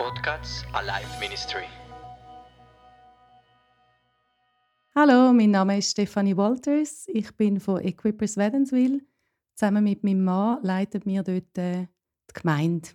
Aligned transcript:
Podcast 0.00 0.64
Alive 0.72 1.20
Ministry. 1.20 1.64
Hallo, 4.94 5.30
mein 5.34 5.50
Name 5.50 5.76
ist 5.76 5.90
Stefanie 5.90 6.34
Walters. 6.34 7.04
Ich 7.08 7.36
bin 7.36 7.60
von 7.60 7.82
Equippers 7.82 8.38
Wädenswil. 8.38 9.02
Zusammen 9.54 9.84
mit 9.84 10.02
meinem 10.02 10.24
Mann 10.24 10.60
leitet 10.62 11.04
mir 11.04 11.22
dort 11.22 11.58
äh, 11.58 11.86
die 12.30 12.32
Gemeinde. 12.32 12.88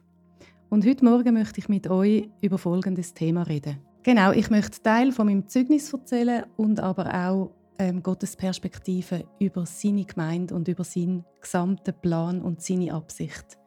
Und 0.72 0.84
heute 0.84 1.06
Morgen 1.06 1.36
möchte 1.36 1.60
ich 1.60 1.70
mit 1.70 1.88
euch 1.88 2.28
über 2.42 2.58
folgendes 2.58 3.14
Thema 3.14 3.44
reden. 3.44 3.78
Genau, 4.02 4.32
ich 4.32 4.50
möchte 4.50 4.82
Teil 4.82 5.12
von 5.12 5.28
meinem 5.28 5.48
Zeugnis 5.48 5.94
erzählen 5.94 6.48
und 6.58 6.80
aber 6.80 7.14
auch 7.14 7.52
ähm, 7.78 8.02
Gottes 8.02 8.36
Perspektive 8.36 9.26
über 9.38 9.68
seine 9.68 10.06
Gemeinde 10.06 10.56
und 10.56 10.68
über 10.68 10.84
seinen 10.84 11.24
gesamten 11.40 11.94
Plan 12.02 12.42
und 12.42 12.64
seine 12.64 12.96
Absicht. 12.96 13.60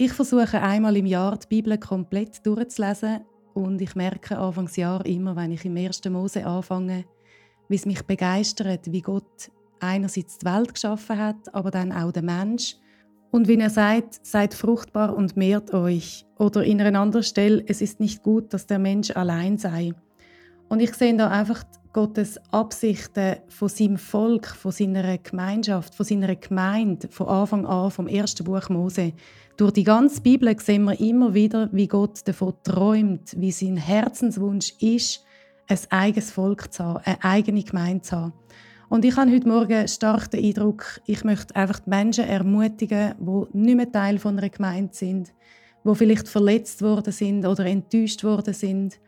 Ich 0.00 0.12
versuche 0.12 0.62
einmal 0.62 0.96
im 0.96 1.06
Jahr 1.06 1.36
die 1.36 1.48
Bibel 1.48 1.76
komplett 1.76 2.46
durchzulesen 2.46 3.22
und 3.54 3.82
ich 3.82 3.96
merke 3.96 4.38
Anfangsjahr 4.38 5.04
immer, 5.04 5.34
wenn 5.34 5.50
ich 5.50 5.64
im 5.64 5.76
ersten 5.76 6.12
Mose 6.12 6.46
anfange, 6.46 7.04
wie 7.68 7.74
es 7.74 7.84
mich 7.84 8.04
begeistert, 8.04 8.92
wie 8.92 9.02
Gott 9.02 9.50
einerseits 9.80 10.38
die 10.38 10.46
Welt 10.46 10.74
geschaffen 10.74 11.18
hat, 11.18 11.52
aber 11.52 11.72
dann 11.72 11.90
auch 11.90 12.12
den 12.12 12.26
Mensch. 12.26 12.76
Und 13.32 13.48
wie 13.48 13.58
er 13.58 13.70
sagt, 13.70 14.24
seid 14.24 14.54
fruchtbar 14.54 15.16
und 15.16 15.36
mehrt 15.36 15.74
euch. 15.74 16.24
Oder 16.38 16.62
in 16.62 16.80
einer 16.80 17.00
anderen 17.00 17.24
Stelle, 17.24 17.64
es 17.66 17.80
ist 17.80 17.98
nicht 17.98 18.22
gut, 18.22 18.54
dass 18.54 18.68
der 18.68 18.78
Mensch 18.78 19.10
allein 19.10 19.58
sei. 19.58 19.94
Und 20.68 20.78
ich 20.78 20.94
sehe 20.94 21.16
da 21.16 21.28
einfach 21.28 21.64
Gottes 21.98 22.38
Absichten 22.52 23.38
von 23.48 23.68
seinem 23.68 23.98
Volk, 23.98 24.46
von 24.46 24.70
seiner 24.70 25.18
Gemeinschaft, 25.18 25.96
von 25.96 26.06
seiner 26.06 26.36
Gemeinde, 26.36 27.08
von 27.08 27.26
Anfang 27.26 27.66
an, 27.66 27.90
vom 27.90 28.06
ersten 28.06 28.44
Buch 28.44 28.68
Mose. 28.68 29.14
Durch 29.56 29.72
die 29.72 29.82
ganze 29.82 30.20
Bibel 30.20 30.56
sehen 30.60 30.84
wir 30.84 31.00
immer 31.00 31.34
wieder, 31.34 31.68
wie 31.72 31.88
Gott 31.88 32.20
davon 32.28 32.54
träumt, 32.62 33.34
wie 33.36 33.50
sein 33.50 33.76
Herzenswunsch 33.76 34.74
ist, 34.78 35.24
ein 35.66 35.78
eigenes 35.90 36.30
Volk 36.30 36.72
zu 36.72 36.84
haben, 36.84 37.02
eine 37.04 37.24
eigene 37.24 37.64
Gemeinde 37.64 38.02
zu 38.02 38.16
haben. 38.16 38.32
Und 38.88 39.04
ich 39.04 39.16
habe 39.16 39.32
heute 39.32 39.48
Morgen 39.48 39.88
stark 39.88 40.30
den 40.30 40.44
Eindruck, 40.44 41.00
ich 41.04 41.24
möchte 41.24 41.56
einfach 41.56 41.80
die 41.80 41.90
Menschen 41.90 42.26
ermutigen, 42.26 43.16
die 43.18 43.58
nicht 43.58 43.76
mehr 43.76 43.90
Teil 43.90 44.20
von 44.20 44.38
einer 44.38 44.50
Gemeinde 44.50 44.94
sind, 44.94 45.34
die 45.84 45.94
vielleicht 45.96 46.28
verletzt 46.28 46.80
worden 46.80 47.12
sind 47.12 47.44
oder 47.44 47.66
enttäuscht 47.66 48.22
worden 48.22 48.54
sind, 48.54 49.00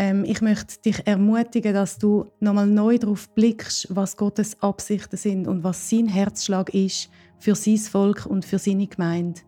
ähm, 0.00 0.24
ich 0.24 0.40
möchte 0.40 0.80
dich 0.80 1.06
ermutigen, 1.06 1.74
dass 1.74 1.98
du 1.98 2.24
nochmal 2.40 2.66
neu 2.66 2.96
darauf 2.96 3.28
blickst, 3.34 3.86
was 3.90 4.16
Gottes 4.16 4.56
Absichten 4.62 5.18
sind 5.18 5.46
und 5.46 5.62
was 5.62 5.90
sein 5.90 6.08
Herzschlag 6.08 6.72
ist 6.72 7.10
für 7.38 7.54
sein 7.54 7.76
Volk 7.76 8.24
und 8.24 8.46
für 8.46 8.58
seine 8.58 8.86
Gemeinde. 8.86 9.42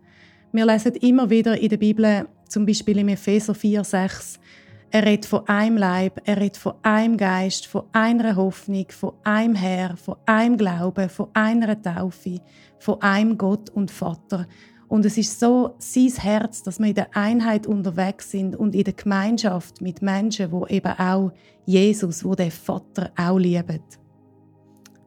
Wir 0.53 0.67
lesen 0.67 0.95
immer 0.97 1.31
wieder 1.31 1.59
in 1.59 1.71
der 1.71 1.79
Bibel, 1.79 2.29
zum 2.49 2.67
Beispiel 2.67 2.99
im 2.99 3.09
Epheser 3.09 3.55
4, 3.55 3.83
6, 3.83 4.41
er 4.91 5.07
redet 5.07 5.25
von 5.25 5.49
einem 5.49 5.79
Leib, 5.79 6.21
er 6.27 6.37
redet 6.37 6.59
von 6.59 6.75
einem 6.83 7.17
Geist, 7.17 7.67
von 7.67 7.85
einer 7.93 8.37
Hoffnung, 8.37 8.85
von 8.91 9.15
einem 9.25 9.55
Herr, 9.55 9.97
von 9.97 10.17
einem 10.27 10.59
Glauben, 10.59 11.09
von 11.09 11.29
einer 11.33 11.81
Taufe, 11.81 12.43
von 12.79 13.01
einem 13.01 13.39
Gott 13.39 13.71
und 13.71 13.91
Vater. 13.91 14.47
Und 14.93 15.07
es 15.07 15.17
ist 15.17 15.41
so 15.41 15.75
sein 15.79 16.13
Herz, 16.19 16.63
dass 16.63 16.79
wir 16.79 16.89
in 16.89 16.95
der 16.95 17.17
Einheit 17.17 17.67
unterwegs 17.67 18.31
sind 18.31 18.55
und 18.55 18.75
in 18.75 18.85
der 18.85 18.93
Gemeinschaft 18.93 19.81
mit 19.81 20.03
Menschen, 20.03 20.53
wo 20.53 20.67
eben 20.67 20.93
auch 20.99 21.33
Jesus, 21.65 22.23
wo 22.23 22.35
der 22.35 22.51
Vater 22.51 23.11
auch 23.17 23.39
lieben. 23.39 23.81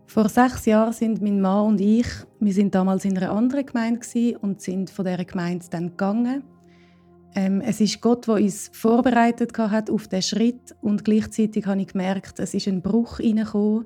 Vor 0.08 0.28
sechs 0.28 0.66
Jahren 0.66 0.92
sind 0.92 1.22
mein 1.22 1.40
Mann 1.40 1.68
und 1.68 1.82
ich, 1.82 2.08
wir 2.40 2.52
sind 2.52 2.74
damals 2.74 3.06
in 3.06 3.16
einer 3.16 3.30
anderen 3.30 3.64
Gemeinde 3.64 4.40
und 4.42 4.60
sind 4.60 4.90
von 4.90 5.06
dieser 5.06 5.24
Gemeinde 5.24 5.68
dann 5.70 5.90
gegangen. 5.90 6.44
Ähm, 7.36 7.62
es 7.62 7.80
ist 7.80 8.02
Gott, 8.02 8.26
der 8.26 8.36
uns 8.36 8.72
vorbereitet 8.74 9.56
hat 9.56 9.92
auf 9.92 10.08
diesen 10.08 10.24
Schritt 10.24 10.76
und 10.82 11.06
gleichzeitig 11.06 11.68
habe 11.68 11.82
ich 11.82 11.90
gemerkt, 11.90 12.40
es 12.40 12.56
ist 12.56 12.68
ein 12.68 12.82
Bruch 12.82 13.18
hineingekommen 13.18 13.86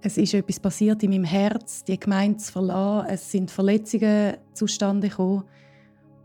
es 0.00 0.18
ist 0.18 0.34
etwas 0.34 0.60
passiert 0.60 1.02
in 1.02 1.10
meinem 1.10 1.24
Herz, 1.24 1.84
die 1.84 1.98
Gemeinde 1.98 2.38
zu 2.38 2.52
verlassen. 2.52 3.08
Es 3.10 3.30
sind 3.30 3.50
Verletzungen 3.50 4.36
zustande 4.52 5.08
gekommen. 5.08 5.44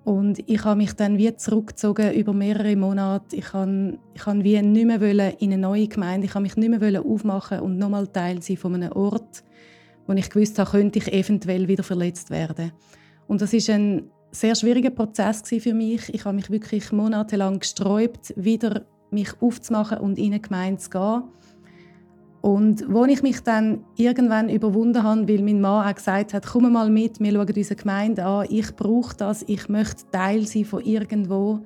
Und 0.03 0.39
ich 0.49 0.63
habe 0.65 0.77
mich 0.77 0.93
dann 0.93 1.17
wie 1.17 1.35
zurückgezogen 1.35 2.13
über 2.13 2.33
mehrere 2.33 2.75
Monate. 2.75 3.35
Ich 3.35 3.45
kann, 3.45 3.99
ich 4.15 4.25
wie 4.25 4.61
nicht 4.61 4.85
mehr 4.85 5.41
in 5.41 5.53
eine 5.53 5.61
neue 5.61 5.87
Gemeinde. 5.87 6.25
Ich 6.25 6.33
habe 6.33 6.43
mich 6.43 6.55
nicht 6.55 6.69
mehr 6.69 7.05
aufmachen 7.05 7.59
und 7.59 7.77
nochmal 7.77 8.07
Teil 8.07 8.41
sein 8.41 8.57
von 8.57 8.75
einem 8.75 8.91
Ort, 8.93 9.43
wo 10.07 10.13
ich 10.13 10.29
gewusst 10.29 10.57
habe, 10.57 10.71
könnte 10.71 10.99
ich 10.99 11.13
eventuell 11.13 11.67
wieder 11.67 11.83
verletzt 11.83 12.31
werden. 12.31 12.71
Und 13.27 13.41
das 13.41 13.53
ist 13.53 13.69
ein 13.69 14.09
sehr 14.31 14.55
schwieriger 14.55 14.89
Prozess 14.89 15.43
für 15.45 15.73
mich. 15.73 16.11
Ich 16.13 16.25
habe 16.25 16.35
mich 16.35 16.49
wirklich 16.49 16.91
monatelang 16.91 17.59
gesträubt, 17.59 18.33
wieder 18.35 18.85
mich 19.11 19.29
aufzumachen 19.39 19.99
und 19.99 20.17
in 20.17 20.33
eine 20.33 20.39
Gemeinde 20.39 20.79
zu 20.79 20.89
gehen. 20.89 21.23
Und 22.41 22.85
wo 22.91 23.05
ich 23.05 23.21
mich 23.21 23.41
dann 23.41 23.83
irgendwann 23.97 24.49
überwunden 24.49 25.03
habe, 25.03 25.27
weil 25.29 25.43
mein 25.43 25.61
Mann 25.61 25.87
auch 25.87 25.95
gesagt 25.95 26.33
hat, 26.33 26.47
komm 26.47 26.71
mal 26.73 26.89
mit, 26.89 27.19
wir 27.19 27.31
schauen 27.31 27.53
unsere 27.55 27.75
Gemeinde 27.75 28.25
an, 28.25 28.47
ich 28.49 28.75
brauche 28.75 29.15
das, 29.15 29.43
ich 29.47 29.69
möchte 29.69 30.09
Teil 30.11 30.47
sein 30.47 30.65
von 30.65 30.83
irgendwo. 30.83 31.59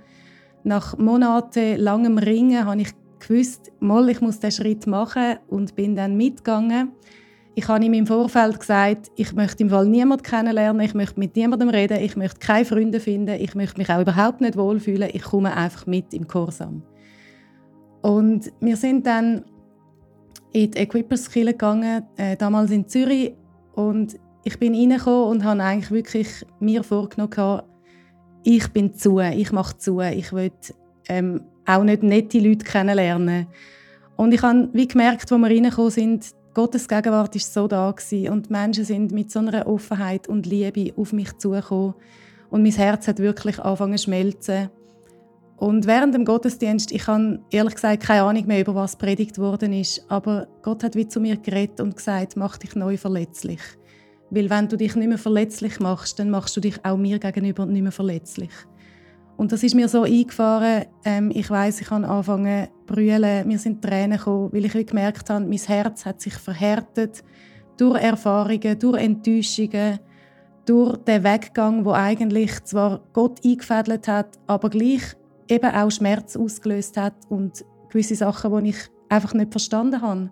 Nach 0.64 0.98
monatelangem 0.98 2.18
Ringen 2.18 2.66
habe 2.66 2.82
ich 2.82 2.92
gewusst, 3.20 3.72
mal, 3.80 4.10
ich 4.10 4.20
muss 4.20 4.40
diesen 4.40 4.64
Schritt 4.64 4.86
machen. 4.86 5.38
Und 5.48 5.76
bin 5.76 5.96
dann 5.96 6.18
mitgegangen. 6.18 6.92
Ich 7.58 7.70
habe 7.70 7.86
ihm 7.86 7.94
im 7.94 8.06
Vorfeld 8.06 8.60
gesagt, 8.60 9.12
ich 9.16 9.32
möchte 9.32 9.64
im 9.64 9.70
Fall 9.70 9.88
niemanden 9.88 10.24
kennenlernen, 10.24 10.82
ich 10.82 10.94
möchte 10.94 11.18
mit 11.18 11.38
niemandem 11.38 11.70
reden, 11.70 12.00
ich 12.02 12.18
möchte 12.18 12.40
keine 12.40 12.66
Freunde 12.66 13.00
finden, 13.00 13.40
ich 13.40 13.56
möchte 13.56 13.78
mich 13.78 13.90
auch 13.90 14.02
überhaupt 14.02 14.42
nicht 14.42 14.58
wohlfühlen, 14.58 15.10
ich 15.14 15.24
komme 15.24 15.56
einfach 15.56 15.88
mit 15.88 16.14
im 16.14 16.28
Kursam. 16.28 16.84
Und 18.02 18.52
wir 18.60 18.76
sind 18.76 19.08
dann 19.08 19.46
in 20.56 20.72
die 20.72 20.78
Equippers 20.78 21.30
gegangen, 21.30 22.04
äh, 22.16 22.38
damals 22.38 22.72
in 22.72 22.88
Zürich. 22.88 23.34
Und 23.74 24.16
ich 24.46 24.58
bin 24.58 24.74
reingekommen 24.74 25.30
und 25.30 25.44
habe 25.44 25.62
eigentlich 25.62 25.92
wirklich 25.92 26.46
mir 26.62 26.82
vorgenommen, 26.84 27.62
ich 28.44 28.68
bin 28.70 28.94
zu, 28.94 29.20
ich 29.20 29.52
mache 29.52 29.78
zu, 29.78 30.00
ich 30.00 30.32
will 30.32 30.52
ähm, 31.10 31.42
auch 31.66 31.84
nicht 31.84 32.04
nette 32.04 32.40
Leute 32.40 32.64
kennenlernen. 32.64 33.48
Und 34.16 34.34
ich 34.34 34.42
habe 34.44 34.70
wie 34.72 34.88
gemerkt, 34.88 35.30
als 35.30 35.42
wir 35.42 35.48
reingekommen 35.50 35.92
sind, 35.92 36.32
Gottes 36.54 36.88
Gegenwart 36.88 37.36
ist 37.36 37.54
so 37.54 37.68
da 37.68 37.92
gewesen 37.92 38.32
und 38.32 38.48
die 38.48 38.54
Menschen 38.54 38.86
sind 38.86 39.12
mit 39.12 39.30
so 39.30 39.40
einer 39.40 39.68
Offenheit 39.68 40.30
und 40.30 40.46
Liebe 40.46 40.94
auf 40.96 41.12
mich 41.12 41.38
zugekommen 41.38 41.96
und 42.50 42.64
mein 42.64 42.72
Herz 42.72 43.10
hat 43.10 43.20
wirklich 43.20 43.60
angefangen 43.60 43.98
zu 43.98 44.06
schmelzen. 44.06 44.70
Und 45.58 45.88
während 45.88 46.14
dem 46.14 46.26
Gottesdienst, 46.26 46.92
ich 46.92 47.08
habe 47.08 47.40
ehrlich 47.50 47.76
gesagt 47.76 48.04
keine 48.04 48.24
Ahnung 48.24 48.46
mehr, 48.46 48.60
über 48.60 48.76
was 48.76 48.98
predigt 48.98 49.38
worden 49.38 49.72
ist, 49.72 50.06
aber 50.10 50.48
Gott 50.62 50.84
hat 50.84 50.96
wie 50.96 51.08
zu 51.08 51.22
mir 51.22 51.38
geredet 51.38 51.80
und 51.80 51.96
gesagt, 51.96 52.36
mach 52.36 52.58
dich 52.58 52.76
neu 52.76 52.98
verletzlich. 52.98 53.62
Weil 54.30 54.50
wenn 54.50 54.68
du 54.68 54.76
dich 54.76 54.96
nicht 54.96 55.08
mehr 55.08 55.18
verletzlich 55.18 55.80
machst, 55.80 56.20
dann 56.20 56.30
machst 56.30 56.58
du 56.58 56.62
dich 56.62 56.84
auch 56.84 56.98
mir 56.98 57.20
gegenüber 57.20 57.66
nicht 57.66 57.84
mehr 57.84 57.92
verletzlich. 57.92 58.52
Und 59.38 59.52
das 59.52 59.64
ist 59.64 59.76
mir 59.76 59.88
so 59.88 60.04
eingefahren. 60.04 60.86
Ähm, 61.04 61.32
ich 61.34 61.50
weiß, 61.50 61.82
ich 61.82 61.90
habe 61.90 62.08
angefangen 62.08 62.68
zu 62.68 62.94
brüllen, 62.94 63.48
mir 63.48 63.60
sind 63.60 63.82
Tränen 63.82 64.18
gekommen, 64.18 64.50
weil 64.52 64.66
ich 64.66 64.88
gemerkt 64.88 65.30
habe, 65.30 65.46
mein 65.46 65.58
Herz 65.58 66.06
hat 66.06 66.22
sich 66.22 66.34
verhärtet 66.34 67.24
durch 67.78 68.02
Erfahrungen, 68.02 68.80
durch 68.80 69.02
Enttäuschungen, 69.02 70.00
durch 70.66 70.98
den 70.98 71.24
Weggang, 71.24 71.86
wo 71.86 71.92
eigentlich 71.92 72.64
zwar 72.64 73.02
Gott 73.14 73.44
eingefädelt 73.46 74.08
hat, 74.08 74.40
aber 74.48 74.70
gleich 74.70 75.16
eben 75.48 75.72
auch 75.72 75.92
Schmerz 75.92 76.36
ausgelöst 76.36 76.98
hat 76.98 77.16
und 77.30 77.66
gewisse 77.90 78.16
Sachen, 78.16 78.64
die 78.64 78.70
ich 78.72 78.78
einfach 79.10 79.34
nicht 79.34 79.52
verstanden 79.52 80.02
habe. 80.02 80.32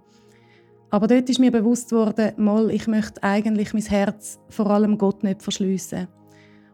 Aber 0.90 1.07
dort 1.07 1.29
ist 1.29 1.40
mir 1.40 1.51
bewusst 1.51 1.91
worden, 1.91 2.34
mal, 2.38 2.69
ich 2.69 2.88
möchte 2.88 3.23
eigentlich 3.23 3.73
mein 3.73 3.84
Herz 3.84 4.40
vor 4.50 4.69
allem 4.69 4.97
Gott 4.97 5.23
nicht 5.23 5.41
verschliessen. 5.41 6.07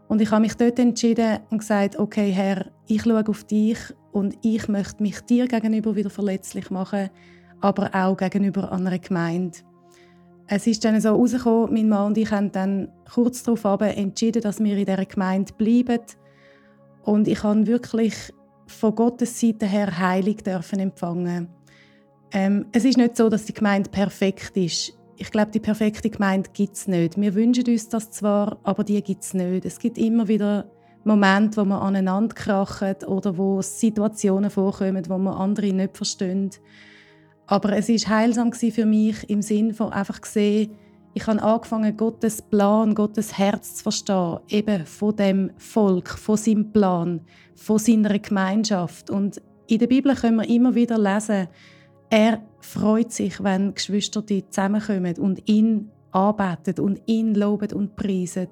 Und 0.07 0.22
ich 0.22 0.31
habe 0.31 0.41
mich 0.41 0.55
dort 0.55 0.79
entschieden 0.79 1.39
und 1.51 1.59
gesagt, 1.59 1.97
okay 1.97 2.31
Herr, 2.31 2.72
ich 2.88 3.03
schaue 3.03 3.23
auf 3.28 3.43
dich 3.43 3.78
und 4.11 4.37
ich 4.41 4.67
möchte 4.67 5.03
mich 5.03 5.22
dir 5.22 5.47
gegenüber 5.47 5.96
wieder 5.96 6.09
verletzlich 6.09 6.69
machen, 6.72 7.09
aber 7.61 7.93
auch 7.93 8.17
gegenüber 8.17 8.72
einer 8.72 8.97
Gemeinde. 8.97 9.59
Es 10.47 10.66
ist 10.66 10.84
dann 10.84 10.99
so 10.99 11.09
herausgekommen, 11.09 11.73
mein 11.73 11.90
Mann 11.90 12.08
und 12.08 12.17
ich 12.17 12.31
haben 12.31 12.52
dann 12.52 12.91
kurz 13.14 13.43
darauf 13.43 13.81
entschieden, 13.81 14.41
dass 14.41 14.59
wir 14.59 14.75
in 14.75 14.85
dieser 14.85 15.05
Gemeinde 15.05 15.53
bleiben 15.53 15.99
und 17.09 17.28
ich 17.28 17.41
habe 17.41 17.66
wirklich 17.66 18.14
von 18.67 18.94
Gottes 18.94 19.40
Seite 19.40 19.66
her 19.66 19.97
Heilung 19.97 20.38
dürfen 20.38 20.79
empfangen. 20.79 21.47
Ähm, 22.32 22.67
es 22.72 22.85
ist 22.85 23.00
nicht 23.00 23.17
so, 23.17 23.29
dass 23.29 23.46
die 23.46 23.53
Gemeinde 23.53 23.90
perfekt 23.90 24.56
ist. 24.56 24.94
Ich 25.16 25.32
glaube, 25.32 25.50
die 25.50 25.59
perfekte 25.59 26.11
Gemeinde 26.11 26.52
gibt 26.53 26.76
es 26.76 26.88
nicht. 26.88 27.20
Wir 27.20 27.34
wünschen 27.34 27.66
uns 27.66 27.90
das 27.90 28.11
zwar, 28.11 28.59
aber 28.64 28.84
die 28.84 29.02
gibt 29.02 29.23
es 29.23 29.34
nicht. 29.34 29.66
Es 29.66 29.79
gibt 29.79 29.97
immer 29.97 30.28
wieder 30.28 30.70
Momente, 31.03 31.58
wo 31.58 31.66
man 31.66 31.82
aneinander 31.82 32.35
krachen 32.35 32.96
oder 33.08 33.35
wo 33.35 33.64
Situationen 33.64 34.52
vorkommen, 34.52 35.09
wo 35.09 35.17
man 35.17 35.34
andere 35.34 35.73
nicht 35.73 35.97
verstehen. 35.97 36.52
Aber 37.47 37.76
es 37.76 37.90
ist 37.90 38.08
heilsam 38.08 38.53
für 38.53 38.85
mich 38.85 39.28
im 39.32 39.41
Sinn 39.41 39.73
von 39.73 39.91
einfach 39.91 40.22
gesehen, 40.22 40.76
Ich 41.19 41.27
habe 41.27 41.43
angefangen, 41.43 41.97
Gottes 41.97 42.41
Plan, 42.41 42.95
Gottes 42.95 43.37
Herz 43.37 43.75
zu 43.75 43.83
verstehen, 43.83 44.39
eben 44.47 44.85
von 44.85 45.13
dem 45.17 45.51
Volk, 45.57 46.07
von 46.07 46.37
seinem 46.37 46.71
Plan, 46.71 47.19
von 47.57 47.77
seiner 47.77 48.17
Gemeinschaft. 48.19 49.09
Und 49.09 49.41
in 49.67 49.79
der 49.79 49.87
Bibel 49.87 50.16
können 50.16 50.37
wir 50.37 50.47
immer 50.47 50.75
wieder 50.75 50.97
lesen, 50.97 51.49
er 52.09 52.41
freut 52.61 53.11
sich, 53.11 53.43
wenn 53.43 53.73
Geschwister 53.73 54.23
zusammenkommen 54.25 55.17
und 55.17 55.45
ihn 55.49 55.91
arbeitet 56.11 56.79
und 56.79 57.01
ihn 57.05 57.35
loben 57.35 57.73
und 57.73 57.97
preisen. 57.97 58.47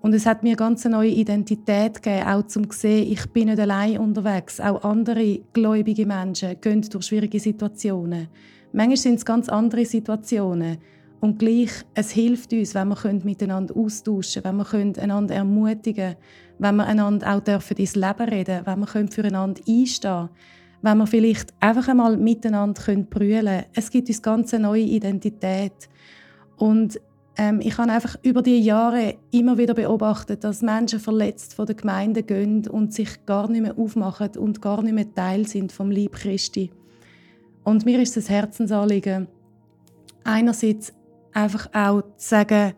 Und 0.00 0.14
es 0.14 0.24
hat 0.24 0.42
mir 0.42 0.56
ganz 0.56 0.86
eine 0.86 0.96
neue 0.96 1.10
Identität 1.10 2.02
gegeben, 2.02 2.26
auch 2.26 2.46
zum 2.46 2.70
sehen, 2.70 3.12
ich 3.12 3.26
bin 3.34 3.48
nicht 3.48 3.60
allein 3.60 3.98
unterwegs. 3.98 4.60
Auch 4.60 4.82
andere 4.82 5.40
gläubige 5.52 6.06
Menschen 6.06 6.58
gehen 6.58 6.80
durch 6.80 7.04
schwierige 7.04 7.38
Situationen. 7.38 8.28
Manchmal 8.72 8.96
sind 8.96 9.16
es 9.16 9.26
ganz 9.26 9.50
andere 9.50 9.84
Situationen. 9.84 10.78
Und 11.22 11.38
gleich, 11.38 11.70
es 11.94 12.10
hilft 12.10 12.52
uns, 12.52 12.74
wenn 12.74 12.88
wir 12.88 13.20
miteinander 13.22 13.76
austauschen 13.76 14.42
können, 14.42 14.58
wenn 14.58 14.96
wir 14.96 15.02
einander 15.04 15.36
ermutigen 15.36 15.94
können, 15.94 16.16
wenn 16.58 16.74
wir 16.74 16.84
einander 16.84 17.32
auch 17.32 17.38
dürfen 17.38 17.76
ins 17.76 17.94
Leben 17.94 18.28
reden 18.28 18.62
wenn 18.66 18.80
wir 18.80 18.88
füreinander 18.88 19.62
einstehen 19.68 20.10
können, 20.10 20.30
wenn 20.82 20.98
wir 20.98 21.06
vielleicht 21.06 21.54
einfach 21.60 21.86
einmal 21.86 22.16
miteinander 22.16 22.82
können. 22.82 23.06
Es 23.72 23.88
gibt 23.92 24.08
uns 24.08 24.20
ganz 24.20 24.52
eine 24.52 24.64
neue 24.64 24.82
Identität. 24.82 25.88
Und 26.56 27.00
ähm, 27.36 27.60
ich 27.60 27.78
habe 27.78 27.92
einfach 27.92 28.16
über 28.24 28.42
die 28.42 28.58
Jahre 28.58 29.14
immer 29.30 29.56
wieder 29.56 29.74
beobachtet, 29.74 30.42
dass 30.42 30.60
Menschen 30.60 30.98
verletzt 30.98 31.54
von 31.54 31.66
der 31.66 31.76
Gemeinde 31.76 32.24
gehen 32.24 32.66
und 32.66 32.92
sich 32.92 33.24
gar 33.26 33.48
nicht 33.48 33.62
mehr 33.62 33.78
aufmachen 33.78 34.36
und 34.38 34.60
gar 34.60 34.82
nicht 34.82 34.94
mehr 34.94 35.14
Teil 35.14 35.46
sind 35.46 35.70
vom 35.70 35.92
Lieb 35.92 36.14
Christi. 36.14 36.72
Und 37.62 37.84
mir 37.84 38.02
ist 38.02 38.16
das 38.16 38.28
Herzensanliegen, 38.28 39.28
einerseits 40.24 40.92
einfach 41.32 41.68
auch 41.72 42.02
zu 42.16 42.28
sagen, 42.28 42.74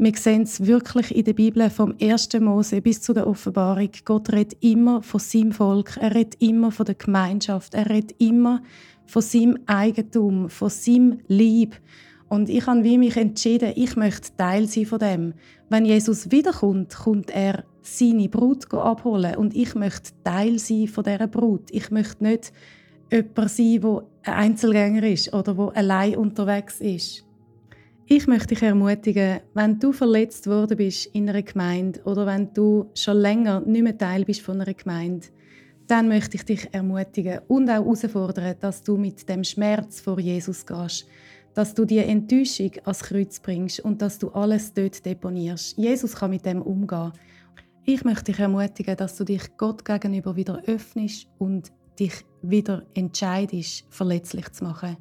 wir 0.00 0.14
sehen 0.14 0.42
es 0.42 0.64
wirklich 0.64 1.14
in 1.14 1.24
der 1.24 1.32
Bibel 1.32 1.68
vom 1.70 1.94
1. 2.00 2.28
Mose 2.40 2.80
bis 2.80 3.02
zu 3.02 3.12
der 3.12 3.26
Offenbarung. 3.26 3.90
Gott 4.04 4.32
redet 4.32 4.56
immer 4.62 5.02
von 5.02 5.18
seinem 5.18 5.50
Volk, 5.50 5.96
er 6.00 6.14
redet 6.14 6.40
immer 6.40 6.70
von 6.70 6.86
der 6.86 6.94
Gemeinschaft, 6.94 7.74
er 7.74 7.90
redet 7.90 8.14
immer 8.20 8.62
von 9.06 9.22
seinem 9.22 9.58
Eigentum, 9.66 10.50
von 10.50 10.70
seinem 10.70 11.18
Lieb. 11.26 11.80
Und 12.28 12.48
ich 12.48 12.66
habe 12.66 12.80
mich 12.80 13.16
entschieden, 13.16 13.72
ich 13.74 13.96
möchte 13.96 14.36
Teil 14.36 14.68
sein 14.68 14.86
von 14.86 15.00
dem. 15.00 15.34
Wenn 15.68 15.84
Jesus 15.84 16.30
wiederkommt, 16.30 16.94
kommt 16.94 17.30
er 17.30 17.64
seine 17.82 18.28
Brut 18.28 18.72
abholen 18.72 19.36
und 19.36 19.56
ich 19.56 19.74
möchte 19.74 20.12
Teil 20.22 20.58
sein 20.58 20.86
von 20.86 21.04
dieser 21.04 21.26
Brut. 21.26 21.70
Ich 21.70 21.90
möchte 21.90 22.22
nicht 22.22 22.52
jemand 23.10 23.50
sein, 23.50 23.80
der 23.80 24.04
ein 24.22 24.34
Einzelgänger 24.34 25.02
ist 25.04 25.32
oder 25.32 25.54
der 25.54 25.76
allein 25.76 26.16
unterwegs 26.16 26.80
ist. 26.80 27.24
Ich 28.10 28.26
möchte 28.26 28.54
dich 28.54 28.62
ermutigen, 28.62 29.40
wenn 29.52 29.78
du 29.78 29.92
verletzt 29.92 30.46
worden 30.46 30.78
bist 30.78 31.06
in 31.12 31.28
einer 31.28 31.42
Gemeinde 31.42 32.02
oder 32.04 32.24
wenn 32.24 32.54
du 32.54 32.90
schon 32.94 33.18
länger 33.18 33.60
nicht 33.60 33.82
mehr 33.82 33.98
Teil 33.98 34.24
bist 34.24 34.40
von 34.40 34.62
einer 34.62 34.72
Gemeinde, 34.72 35.26
dann 35.86 36.08
möchte 36.08 36.38
ich 36.38 36.44
dich 36.46 36.68
ermutigen 36.72 37.40
und 37.48 37.68
auch 37.68 37.74
herausfordern, 37.74 38.56
dass 38.60 38.82
du 38.82 38.96
mit 38.96 39.28
dem 39.28 39.44
Schmerz 39.44 40.00
vor 40.00 40.18
Jesus 40.18 40.64
gehst 40.64 41.06
dass 41.52 41.74
du 41.74 41.84
die 41.84 41.98
Enttäuschung 41.98 42.70
ans 42.84 43.00
Kreuz 43.00 43.40
bringst 43.40 43.80
und 43.80 44.00
dass 44.00 44.18
du 44.18 44.28
alles 44.28 44.72
dort 44.72 45.04
deponierst. 45.04 45.76
Jesus 45.76 46.14
kann 46.14 46.30
mit 46.30 46.46
dem 46.46 46.62
umgehen. 46.62 47.12
Ich 47.84 48.04
möchte 48.04 48.32
dich 48.32 48.38
ermutigen, 48.38 48.96
dass 48.96 49.16
du 49.16 49.24
dich 49.24 49.56
Gott 49.56 49.84
gegenüber 49.84 50.36
wieder 50.36 50.62
öffnest 50.66 51.26
und 51.38 51.72
dich 51.98 52.24
wieder 52.42 52.86
entscheidest, 52.94 53.84
verletzlich 53.90 54.48
zu 54.52 54.64
machen. 54.64 54.96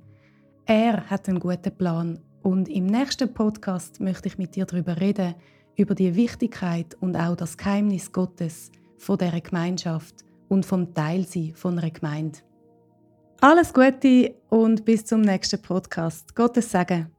Er 0.65 1.09
hat 1.09 1.29
einen 1.29 1.39
guten 1.39 1.77
Plan 1.77 2.19
und 2.43 2.69
im 2.69 2.85
nächsten 2.85 3.33
Podcast 3.33 3.99
möchte 3.99 4.27
ich 4.27 4.37
mit 4.37 4.55
dir 4.55 4.65
darüber 4.65 4.99
reden, 4.99 5.35
über 5.75 5.95
die 5.95 6.15
Wichtigkeit 6.15 6.95
und 6.99 7.15
auch 7.15 7.35
das 7.35 7.57
Geheimnis 7.57 8.11
Gottes 8.11 8.71
von 8.97 9.17
der 9.17 9.39
Gemeinschaft 9.41 10.15
und 10.47 10.65
vom 10.65 10.93
Teilsein 10.93 11.53
von 11.55 11.77
einer 11.77 11.91
Gemeinde. 11.91 12.39
Alles 13.41 13.73
Gute 13.73 14.35
und 14.49 14.83
bis 14.85 15.05
zum 15.05 15.21
nächsten 15.21 15.61
Podcast. 15.61 16.35
Gottes 16.35 16.71
Segen. 16.71 17.16